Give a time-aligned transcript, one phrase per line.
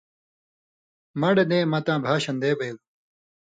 [1.19, 2.83] من٘ڈہۡ دېں مہ تاں بھاں شن٘دے بَیلوۡ۔